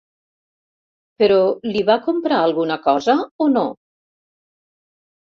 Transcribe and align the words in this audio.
Però 1.23 1.37
li 1.69 1.85
va 1.91 1.99
comprar 2.07 2.41
alguna 2.49 2.81
cosa 2.89 3.19
o 3.49 3.53
no? 3.57 3.67